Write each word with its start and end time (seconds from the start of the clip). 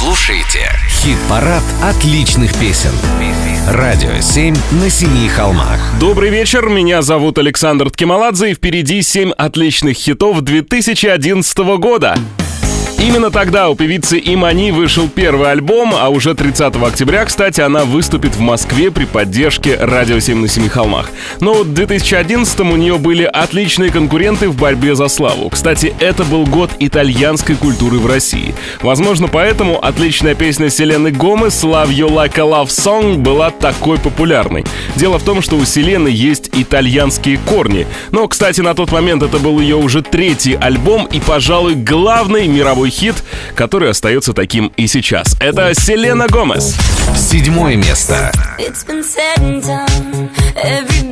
слушаете 0.00 0.66
хит-парад 0.88 1.62
отличных 1.82 2.58
песен. 2.58 2.92
Радио 3.68 4.18
7 4.18 4.56
на 4.80 4.88
семи 4.88 5.28
холмах. 5.28 5.78
Добрый 6.00 6.30
вечер, 6.30 6.70
меня 6.70 7.02
зовут 7.02 7.36
Александр 7.36 7.90
Ткемаладзе 7.90 8.52
и 8.52 8.54
впереди 8.54 9.02
7 9.02 9.32
отличных 9.32 9.98
хитов 9.98 10.40
2011 10.40 11.58
года. 11.78 12.16
Именно 13.02 13.30
тогда 13.30 13.70
у 13.70 13.74
певицы 13.74 14.20
Имани 14.22 14.72
вышел 14.72 15.08
первый 15.08 15.50
альбом, 15.50 15.94
а 15.96 16.10
уже 16.10 16.34
30 16.34 16.76
октября, 16.76 17.24
кстати, 17.24 17.62
она 17.62 17.86
выступит 17.86 18.36
в 18.36 18.40
Москве 18.40 18.90
при 18.90 19.06
поддержке 19.06 19.78
«Радио 19.80 20.18
7 20.18 20.38
на 20.38 20.48
семи 20.48 20.68
холмах». 20.68 21.10
Но 21.40 21.54
вот 21.54 21.68
в 21.68 21.72
2011 21.72 22.60
у 22.60 22.76
нее 22.76 22.98
были 22.98 23.22
отличные 23.24 23.90
конкуренты 23.90 24.50
в 24.50 24.56
борьбе 24.58 24.94
за 24.94 25.08
славу. 25.08 25.48
Кстати, 25.48 25.94
это 25.98 26.24
был 26.24 26.44
год 26.44 26.72
итальянской 26.78 27.56
культуры 27.56 27.98
в 27.98 28.06
России. 28.06 28.54
Возможно, 28.82 29.28
поэтому 29.28 29.82
отличная 29.82 30.34
песня 30.34 30.68
Селены 30.68 31.10
Гомес 31.10 31.64
«Love 31.64 31.88
You 31.88 32.10
Like 32.10 32.38
a 32.38 32.42
Love 32.42 32.68
Song» 32.68 33.16
была 33.16 33.50
такой 33.50 33.98
популярной. 33.98 34.66
Дело 34.96 35.18
в 35.18 35.22
том, 35.22 35.40
что 35.40 35.56
у 35.56 35.64
Селены 35.64 36.08
есть 36.08 36.50
итальянские 36.52 37.38
корни. 37.38 37.86
Но, 38.10 38.28
кстати, 38.28 38.60
на 38.60 38.74
тот 38.74 38.92
момент 38.92 39.22
это 39.22 39.38
был 39.38 39.58
ее 39.58 39.76
уже 39.76 40.02
третий 40.02 40.58
альбом 40.60 41.06
и, 41.10 41.18
пожалуй, 41.18 41.76
главный 41.76 42.46
мировой 42.46 42.89
тяжелый 42.90 43.12
хит, 43.14 43.22
который 43.54 43.90
остается 43.90 44.32
таким 44.32 44.72
и 44.76 44.86
сейчас. 44.86 45.36
Это 45.40 45.72
Селена 45.74 46.26
Гомес. 46.26 46.76
Седьмое 47.16 47.76
место. 47.76 48.32
It's 48.58 48.84
been 48.86 49.02
said 49.02 49.38
and 49.38 49.62
done. 49.62 51.09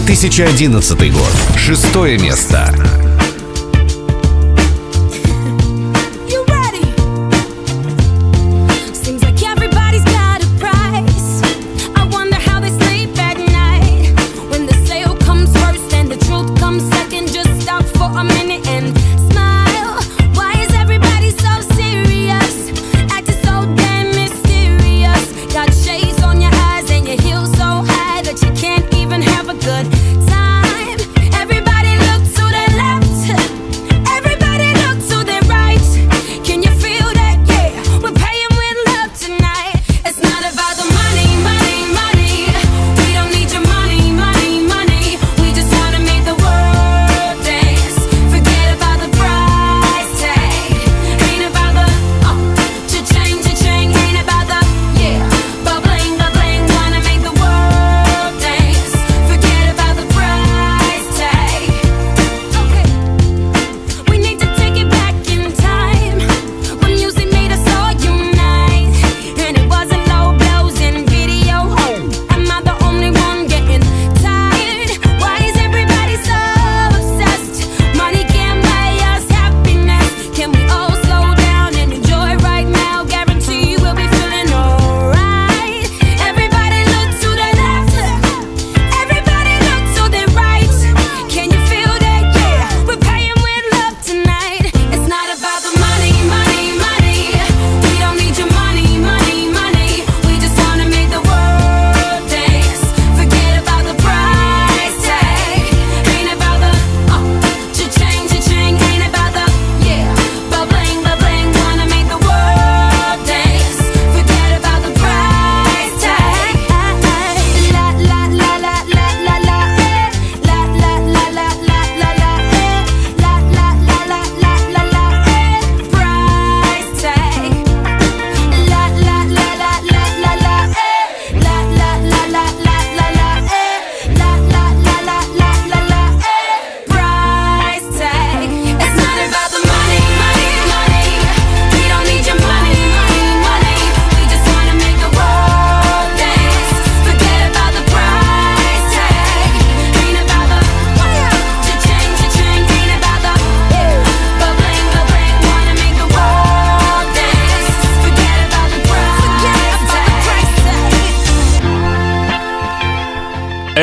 2011 0.00 1.12
год. 1.12 1.32
Шестое 1.56 2.18
место. 2.18 2.95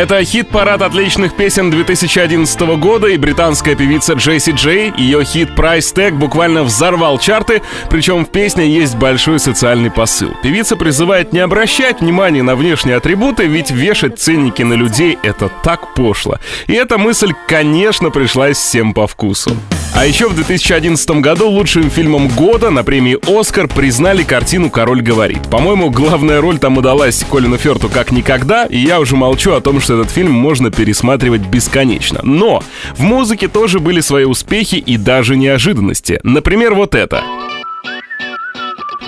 Это 0.03 0.21
хит-парад 0.21 0.81
отличных 0.81 1.33
песен 1.33 1.71
2011 1.71 2.59
года, 2.77 3.07
и 3.07 3.15
британская 3.15 3.73
певица 3.73 4.15
Джесси 4.15 4.51
Джей, 4.51 4.91
ее 4.97 5.23
хит 5.23 5.51
Price 5.51 5.95
Tag 5.95 6.11
буквально 6.11 6.63
взорвал 6.63 7.17
чарты, 7.19 7.61
причем 7.89 8.25
в 8.25 8.29
песне 8.29 8.67
есть 8.67 8.97
большой 8.97 9.39
социальный 9.39 9.89
посыл. 9.89 10.35
Певица 10.43 10.75
призывает 10.75 11.31
не 11.31 11.39
обращать 11.39 12.01
внимания 12.01 12.43
на 12.43 12.57
внешние 12.57 12.97
атрибуты, 12.97 13.45
ведь 13.45 13.71
вешать 13.71 14.19
ценники 14.19 14.61
на 14.61 14.73
людей— 14.73 15.17
это 15.23 15.49
так 15.63 15.93
пошло. 15.93 16.37
И 16.67 16.73
эта 16.73 16.97
мысль, 16.97 17.31
конечно, 17.47 18.09
пришлась 18.09 18.57
всем 18.57 18.93
по 18.93 19.07
вкусу. 19.07 19.55
А 20.03 20.05
еще 20.05 20.27
в 20.27 20.35
2011 20.35 21.21
году 21.21 21.47
лучшим 21.47 21.89
фильмом 21.89 22.27
года 22.27 22.69
на 22.69 22.83
премии 22.83 23.17
«Оскар» 23.25 23.69
признали 23.69 24.23
картину 24.23 24.69
«Король 24.69 25.01
говорит». 25.01 25.49
По-моему, 25.49 25.91
главная 25.91 26.41
роль 26.41 26.57
там 26.57 26.77
удалась 26.77 27.23
Колину 27.31 27.57
Фёрту 27.57 27.87
как 27.87 28.11
никогда, 28.11 28.65
и 28.65 28.77
я 28.77 28.99
уже 28.99 29.15
молчу 29.15 29.53
о 29.53 29.61
том, 29.61 29.79
что 29.79 29.93
этот 29.93 30.11
фильм 30.11 30.33
можно 30.33 30.71
пересматривать 30.71 31.43
бесконечно. 31.43 32.19
Но 32.21 32.61
в 32.97 32.99
музыке 32.99 33.47
тоже 33.47 33.79
были 33.79 34.01
свои 34.01 34.25
успехи 34.25 34.75
и 34.75 34.97
даже 34.97 35.37
неожиданности. 35.37 36.19
Например, 36.23 36.73
вот 36.73 36.95
это. 36.95 37.23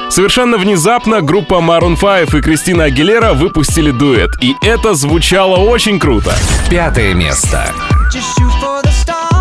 Совершенно 0.10 0.58
внезапно 0.58 1.20
группа 1.20 1.56
Maroon 1.56 2.00
5 2.00 2.36
и 2.36 2.42
Кристина 2.42 2.86
Агилера 2.86 3.34
выпустили 3.34 3.92
дуэт, 3.92 4.30
и 4.42 4.56
это 4.62 4.94
звучало 4.94 5.58
очень 5.58 6.00
круто. 6.00 6.34
Пятое 6.70 7.14
место. 7.14 7.70
Just 8.14 8.40
shoot 8.40 8.50
for 8.62 8.82
the 8.82 8.92
stars. 8.92 9.35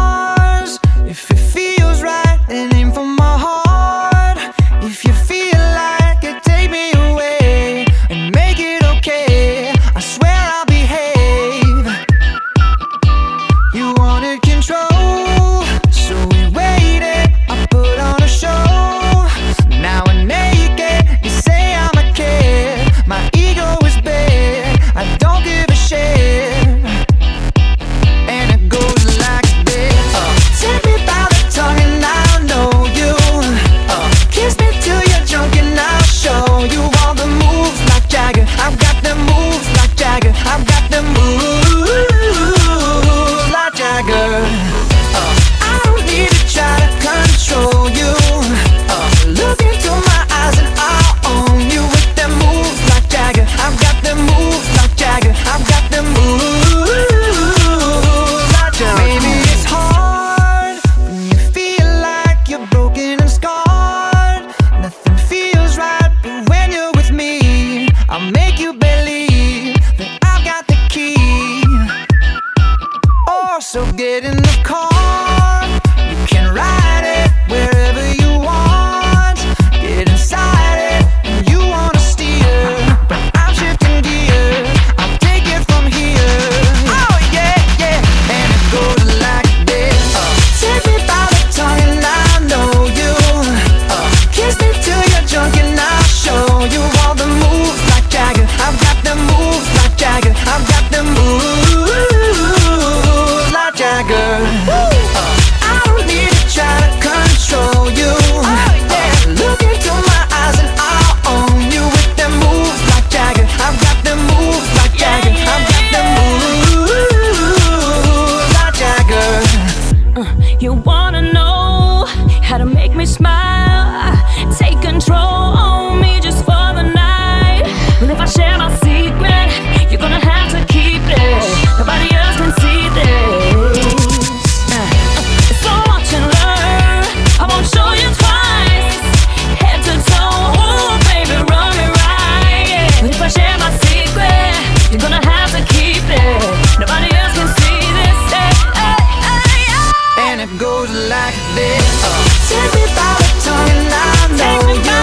goes 150.58 150.90
like 151.08 151.34
this. 151.54 152.04
Uh, 152.04 152.24
Take 152.48 152.74
me 152.74 152.84
by 152.94 153.10
the 153.18 153.30
tongue 153.44 153.70
and 153.70 153.92
I 153.92 154.06
know 154.38 154.72
you. 154.88 155.00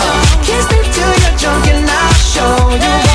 Uh, 0.00 0.42
Kiss 0.44 0.64
me 0.70 0.80
till 0.92 1.14
you're 1.22 1.36
drunk 1.38 1.66
and 1.68 1.88
I'll 1.88 2.14
show 2.14 2.70
you. 2.70 3.05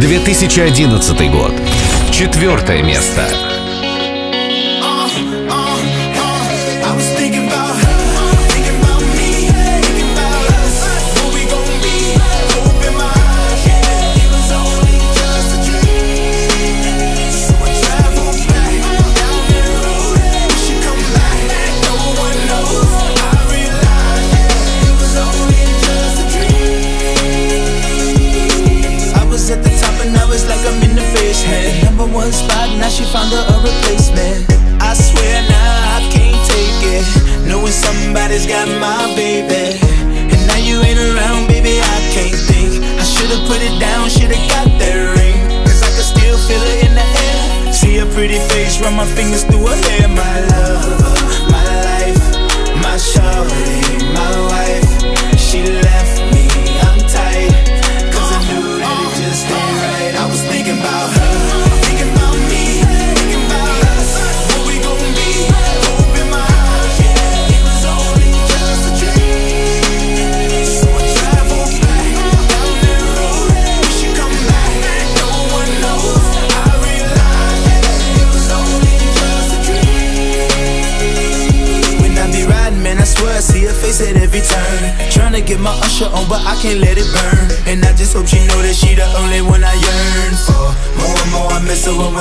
2011 0.00 1.30
год. 1.30 1.52
Четвертое 2.10 2.82
место. 2.82 3.59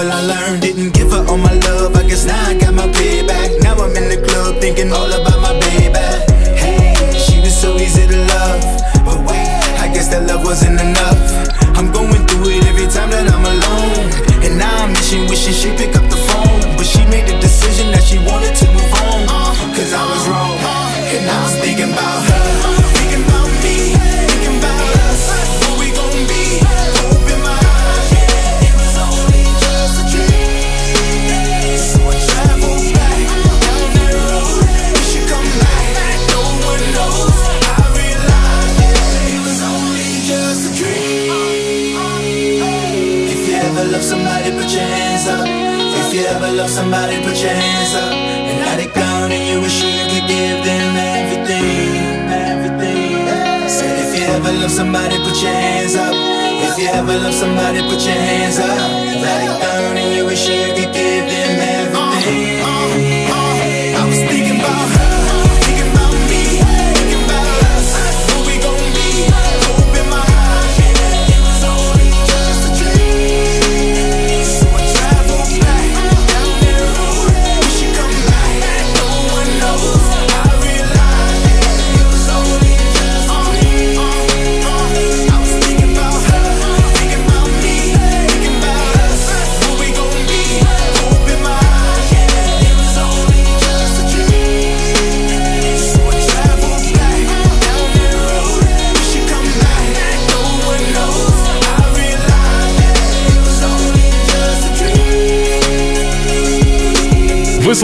I 0.08 0.22
learned 0.22 0.62
Didn't 0.62 0.94
give 0.94 1.12
her 1.12 1.26
all 1.28 1.38
my 1.38 1.54
love, 1.54 1.96
I 1.96 2.04
guess 2.08 2.26
now 2.26 2.50
I 2.50 2.59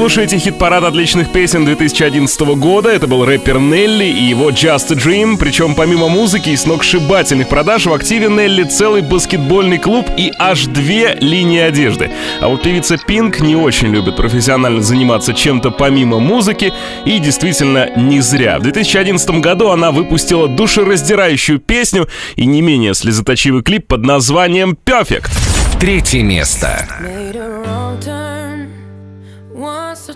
слушаете 0.05 0.37
хит-парад 0.37 0.83
отличных 0.83 1.31
песен 1.31 1.65
2011 1.65 2.39
года. 2.59 2.89
Это 2.89 3.07
был 3.07 3.25
рэпер 3.25 3.57
Нелли 3.57 4.05
и 4.05 4.25
его 4.25 4.51
Just 4.51 4.91
a 4.91 4.95
Dream. 4.95 5.35
Причем 5.35 5.73
помимо 5.73 6.09
музыки 6.09 6.51
и 6.51 6.55
сногсшибательных 6.55 7.49
продаж 7.49 7.87
в 7.87 7.91
активе 7.91 8.27
Нелли 8.27 8.65
целый 8.65 9.01
баскетбольный 9.01 9.79
клуб 9.79 10.05
и 10.15 10.31
аж 10.37 10.65
две 10.65 11.17
линии 11.19 11.59
одежды. 11.59 12.11
А 12.39 12.49
вот 12.49 12.61
певица 12.61 12.99
Пинк 12.99 13.39
не 13.39 13.55
очень 13.55 13.87
любит 13.87 14.15
профессионально 14.15 14.83
заниматься 14.83 15.33
чем-то 15.33 15.71
помимо 15.71 16.19
музыки 16.19 16.71
и 17.05 17.17
действительно 17.17 17.89
не 17.97 18.21
зря. 18.21 18.59
В 18.59 18.61
2011 18.61 19.27
году 19.39 19.69
она 19.69 19.91
выпустила 19.91 20.47
душераздирающую 20.47 21.57
песню 21.57 22.07
и 22.35 22.45
не 22.45 22.61
менее 22.61 22.93
слезоточивый 22.93 23.63
клип 23.63 23.87
под 23.87 24.05
названием 24.05 24.77
«Perfect». 24.85 25.31
Третье 25.79 26.21
место. 26.21 26.87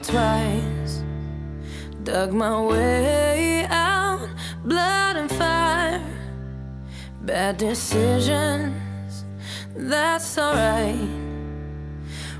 twice. 0.09 1.03
Dug 2.03 2.33
my 2.33 2.59
way 2.61 3.65
out, 3.69 4.27
blood 4.65 5.15
and 5.17 5.29
fire. 5.31 6.01
Bad 7.21 7.57
decisions, 7.57 9.25
that's 9.75 10.37
alright. 10.37 11.09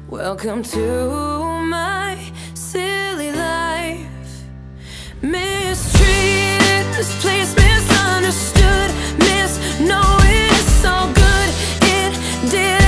Welcome 0.07 0.63
to 0.63 0.81
my 1.69 2.17
silly 2.55 3.31
life. 3.31 4.07
Mistreated, 5.21 6.85
misplaced, 6.97 7.55
misunderstood, 7.55 8.89
miss. 9.19 9.51
No, 9.79 10.01
It's 10.23 10.85
all 10.85 11.07
good, 11.13 11.49
it 11.83 12.49
did. 12.49 12.78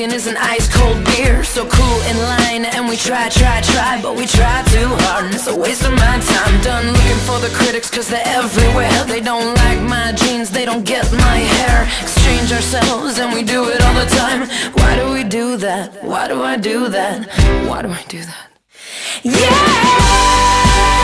drinking 0.00 0.16
is 0.16 0.26
an 0.26 0.36
ice 0.38 0.68
cold 0.72 1.04
beer 1.04 1.44
So 1.44 1.66
cool 1.68 2.00
in 2.02 2.16
line 2.18 2.64
and 2.64 2.88
we 2.88 2.96
try, 2.96 3.28
try, 3.28 3.60
try 3.60 4.00
But 4.02 4.16
we 4.16 4.26
try 4.26 4.62
too 4.68 4.88
hard 5.04 5.26
and 5.26 5.34
it's 5.34 5.46
a 5.46 5.56
waste 5.56 5.84
of 5.84 5.92
my 5.92 6.18
time 6.20 6.62
Done 6.62 6.86
looking 6.86 7.20
for 7.28 7.38
the 7.40 7.50
critics 7.54 7.90
cause 7.90 8.08
they're 8.08 8.22
everywhere 8.24 9.04
They 9.04 9.20
don't 9.20 9.54
like 9.56 9.80
my 9.82 10.12
jeans, 10.12 10.50
they 10.50 10.64
don't 10.64 10.84
get 10.84 11.10
my 11.12 11.38
hair 11.54 11.84
Exchange 12.02 12.52
ourselves 12.52 13.18
and 13.18 13.32
we 13.32 13.42
do 13.42 13.68
it 13.68 13.82
all 13.82 13.94
the 13.94 14.06
time 14.06 14.48
Why 14.74 14.96
do 14.96 15.12
we 15.12 15.24
do 15.24 15.56
that? 15.58 16.02
Why 16.04 16.28
do 16.28 16.42
I 16.42 16.56
do 16.56 16.88
that? 16.88 17.28
Why 17.68 17.82
do 17.82 17.88
I 17.88 18.02
do 18.08 18.20
that? 18.20 18.48
Yeah! 19.22 20.99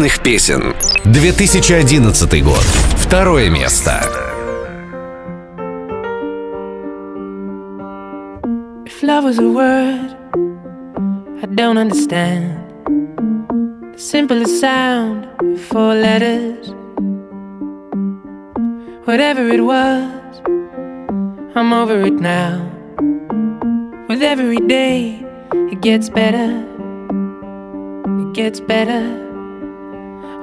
Отличных 0.00 0.20
песен. 0.20 0.74
2011 1.04 2.42
год. 2.42 2.64
Второе 2.96 3.50
место. 3.50 4.02
If 8.86 9.02
love 9.02 9.24
was 9.24 9.38
a 9.38 9.48
word 9.48 10.16
I 11.42 11.46
don't 11.54 11.78
understand, 11.78 12.58
the 13.92 13.98
simplest 13.98 14.60
sound, 14.60 15.26
four 15.70 15.94
letters. 15.94 16.74
Whatever 19.04 19.48
it 19.48 19.62
was, 19.62 20.42
I'm 21.54 21.72
over 21.72 22.00
it 22.02 22.20
now. 22.20 22.70
With 24.08 24.22
every 24.22 24.60
day, 24.66 25.24
it 25.72 25.80
gets 25.80 26.08
better. 26.08 26.64
It 28.22 28.34
gets 28.34 28.60
better. 28.60 29.29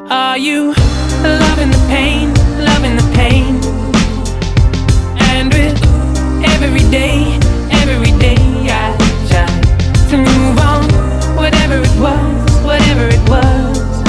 Are 0.10 0.38
you 0.38 0.74
loving 1.22 1.70
the 1.70 1.86
pain, 1.90 2.34
loving 2.64 2.96
the 2.96 3.12
pain? 3.14 3.60
And 5.20 5.52
with 5.52 5.76
every 6.46 6.90
day, 6.90 7.38
every 7.72 8.18
day, 8.18 8.38
I 8.70 8.96
try 9.28 9.48
to 10.10 10.18
move 10.18 10.60
on. 10.60 10.86
Whatever 11.36 11.82
it 11.82 12.00
was, 12.00 12.64
whatever 12.64 13.10
it 13.10 13.30
was, 13.30 14.04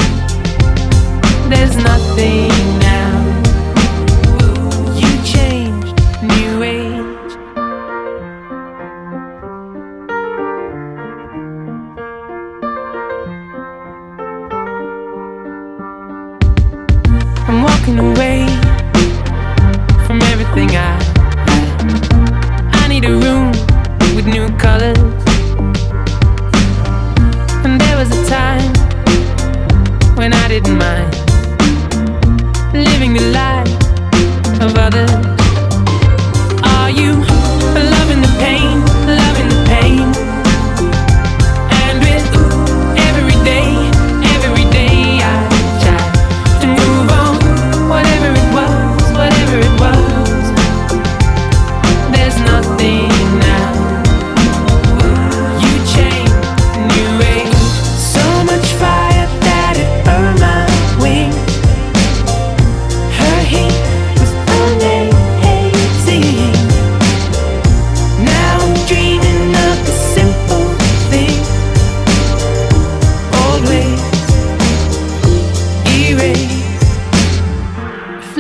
there's 1.51 1.77
nothing 1.77 2.88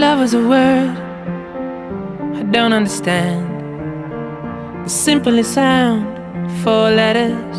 love 0.08 0.20
was 0.20 0.32
a 0.32 0.40
word, 0.40 0.96
I 2.40 2.42
don't 2.54 2.72
understand. 2.72 3.44
The 4.84 4.88
simplest 4.88 5.52
sound, 5.52 6.00
four 6.62 6.90
letters. 6.90 7.56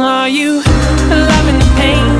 Are 0.00 0.28
you 0.38 0.62
loving 1.10 1.58
the 1.62 1.70
pain? 1.80 2.11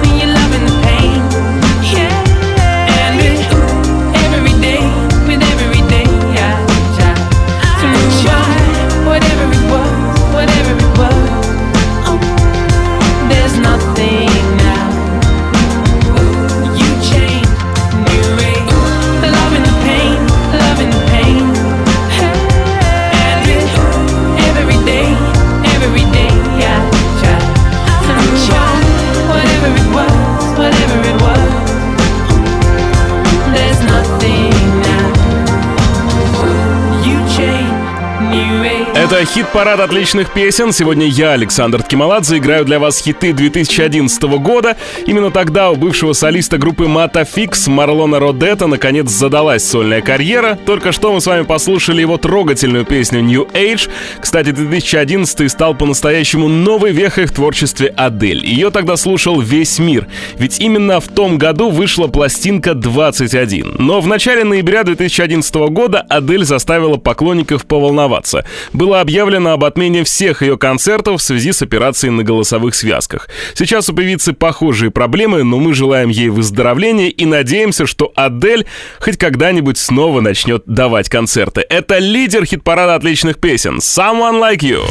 you 38.32 38.81
Это 38.94 39.24
хит-парад 39.24 39.80
отличных 39.80 40.34
песен. 40.34 40.70
Сегодня 40.70 41.06
я, 41.06 41.32
Александр 41.32 41.82
Ткималадзе, 41.82 42.36
играю 42.36 42.66
для 42.66 42.78
вас 42.78 42.98
хиты 43.00 43.32
2011 43.32 44.22
года. 44.38 44.76
Именно 45.06 45.30
тогда 45.30 45.70
у 45.70 45.76
бывшего 45.76 46.12
солиста 46.12 46.58
группы 46.58 46.84
Fix 46.84 47.70
Марлона 47.70 48.20
Родета 48.20 48.66
наконец 48.66 49.08
задалась 49.08 49.64
сольная 49.64 50.02
карьера. 50.02 50.58
Только 50.66 50.92
что 50.92 51.14
мы 51.14 51.22
с 51.22 51.26
вами 51.26 51.44
послушали 51.44 52.02
его 52.02 52.18
трогательную 52.18 52.84
песню 52.84 53.22
New 53.22 53.48
Age. 53.54 53.88
Кстати, 54.20 54.50
2011 54.50 55.50
стал 55.50 55.74
по-настоящему 55.74 56.48
новой 56.48 56.92
вехой 56.92 57.24
в 57.24 57.32
творчестве 57.32 57.88
Адель. 57.96 58.44
Ее 58.44 58.70
тогда 58.70 58.96
слушал 58.96 59.40
весь 59.40 59.78
мир. 59.78 60.06
Ведь 60.36 60.60
именно 60.60 61.00
в 61.00 61.08
том 61.08 61.38
году 61.38 61.70
вышла 61.70 62.08
пластинка 62.08 62.74
21. 62.74 63.76
Но 63.78 64.02
в 64.02 64.06
начале 64.06 64.44
ноября 64.44 64.84
2011 64.84 65.54
года 65.70 66.04
Адель 66.10 66.44
заставила 66.44 66.98
поклонников 66.98 67.64
поволноваться. 67.64 68.44
Было 68.82 69.00
объявлено 69.00 69.52
об 69.52 69.62
отмене 69.62 70.02
всех 70.02 70.42
ее 70.42 70.58
концертов 70.58 71.20
в 71.20 71.24
связи 71.24 71.52
с 71.52 71.62
операцией 71.62 72.10
на 72.10 72.24
голосовых 72.24 72.74
связках. 72.74 73.28
Сейчас 73.54 73.88
у 73.88 73.92
певицы 73.92 74.32
похожие 74.32 74.90
проблемы, 74.90 75.44
но 75.44 75.60
мы 75.60 75.72
желаем 75.72 76.08
ей 76.08 76.30
выздоровления 76.30 77.06
и 77.06 77.24
надеемся, 77.24 77.86
что 77.86 78.12
Адель 78.16 78.66
хоть 78.98 79.18
когда-нибудь 79.18 79.78
снова 79.78 80.20
начнет 80.20 80.64
давать 80.66 81.08
концерты. 81.08 81.60
Это 81.60 81.98
лидер 81.98 82.44
хит-парада 82.44 82.96
отличных 82.96 83.38
песен 83.38 83.78
«Someone 83.78 84.40
Like 84.40 84.62
You». 84.62 84.82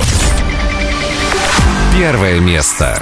Первое 1.94 2.40
место. 2.40 3.02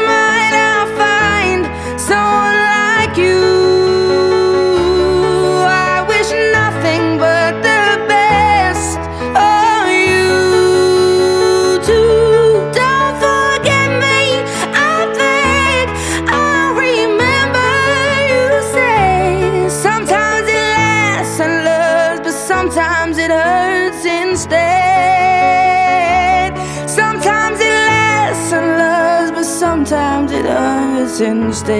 sometimes 29.85 30.31
it 30.31 30.45
hurts 30.45 31.21
instead. 31.21 31.71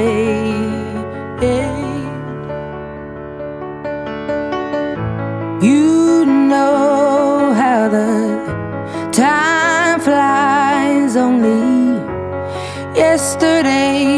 You 5.61 6.25
know 6.25 7.53
how 7.53 7.89
the 7.89 9.11
time 9.11 9.99
flies. 9.99 11.15
Only 11.15 12.01
yesterday 12.97 14.15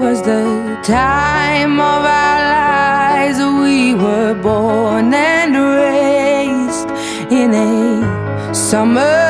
was 0.00 0.22
the 0.22 0.80
time 0.82 1.78
of 1.78 2.02
our 2.04 2.40
lives. 2.58 3.38
We 3.38 3.94
were 3.94 4.34
born 4.34 5.14
and 5.14 5.54
raised 5.54 6.90
in 7.30 7.54
a 7.54 8.52
summer 8.54 9.29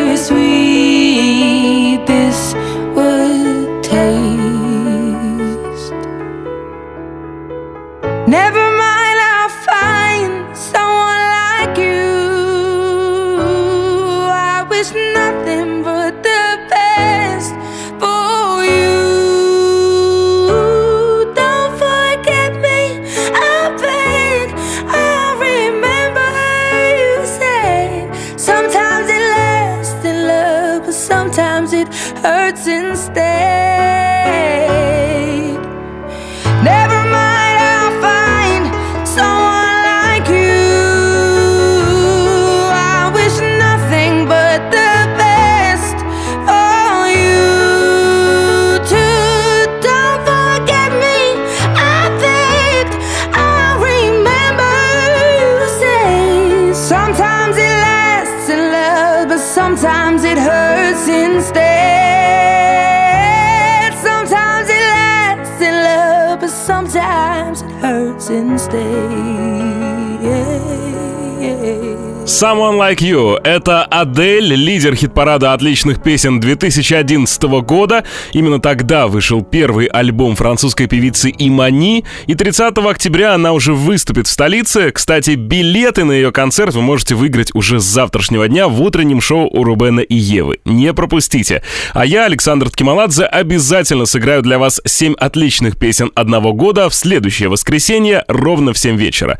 Someone 72.41 72.79
Like 72.79 73.01
You— 73.01 73.39
это 73.43 73.83
Адель, 73.83 74.55
лидер 74.55 74.95
хит-парада 74.95 75.53
отличных 75.53 76.01
песен 76.01 76.39
2011 76.39 77.43
года. 77.61 78.03
Именно 78.33 78.59
тогда 78.59 79.05
вышел 79.05 79.43
первый 79.43 79.85
альбом 79.85 80.35
французской 80.35 80.87
певицы 80.87 81.31
Имани, 81.37 82.03
и 82.25 82.33
30 82.33 82.79
октября 82.79 83.35
она 83.35 83.53
уже 83.53 83.73
выступит 83.73 84.25
в 84.25 84.31
столице. 84.31 84.89
Кстати, 84.89 85.35
билеты 85.35 86.03
на 86.03 86.13
ее 86.13 86.31
концерт 86.31 86.73
вы 86.73 86.81
можете 86.81 87.13
выиграть 87.13 87.53
уже 87.53 87.79
с 87.79 87.83
завтрашнего 87.83 88.47
дня 88.47 88.67
в 88.67 88.81
утреннем 88.81 89.21
шоу 89.21 89.47
у 89.47 89.63
Рубена 89.63 89.99
и 89.99 90.15
Евы. 90.15 90.61
Не 90.65 90.95
пропустите. 90.95 91.61
А 91.93 92.07
я, 92.07 92.25
Александр 92.25 92.71
Ткималадзе, 92.71 93.25
обязательно 93.25 94.07
сыграю 94.07 94.41
для 94.41 94.57
вас 94.57 94.81
7 94.83 95.13
отличных 95.13 95.77
песен 95.77 96.09
одного 96.15 96.53
года 96.53 96.89
в 96.89 96.95
следующее 96.95 97.49
воскресенье 97.49 98.25
ровно 98.27 98.73
в 98.73 98.79
7 98.79 98.97
вечера. 98.97 99.37